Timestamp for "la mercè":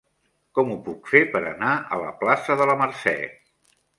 2.73-3.17